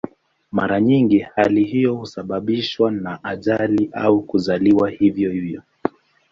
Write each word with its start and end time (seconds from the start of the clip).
Mara 0.51 0.81
nyingi 0.81 1.19
hali 1.19 1.63
hiyo 1.63 1.93
husababishwa 1.95 2.91
na 2.91 3.23
ajali 3.23 3.89
au 3.93 4.21
kuzaliwa 4.23 4.89
hivyo 4.89 5.31
hivyo. 5.31 5.61